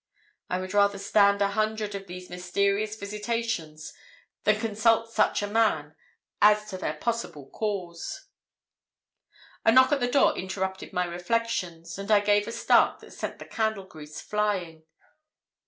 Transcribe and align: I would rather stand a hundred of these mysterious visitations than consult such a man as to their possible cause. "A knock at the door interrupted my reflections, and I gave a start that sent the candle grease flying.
I 0.49 0.57
would 0.59 0.73
rather 0.73 0.97
stand 0.97 1.43
a 1.43 1.49
hundred 1.49 1.93
of 1.93 2.07
these 2.07 2.27
mysterious 2.27 2.95
visitations 2.95 3.93
than 4.45 4.59
consult 4.59 5.11
such 5.13 5.43
a 5.43 5.47
man 5.47 5.93
as 6.41 6.67
to 6.71 6.77
their 6.79 6.95
possible 6.95 7.45
cause. 7.51 8.25
"A 9.63 9.71
knock 9.71 9.91
at 9.91 9.99
the 9.99 10.07
door 10.09 10.35
interrupted 10.35 10.91
my 10.91 11.05
reflections, 11.05 11.99
and 11.99 12.09
I 12.09 12.19
gave 12.19 12.47
a 12.47 12.51
start 12.51 13.01
that 13.01 13.13
sent 13.13 13.37
the 13.37 13.45
candle 13.45 13.85
grease 13.85 14.19
flying. 14.21 14.85